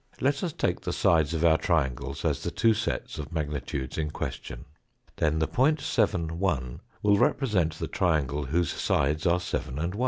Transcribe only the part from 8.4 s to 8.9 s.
whose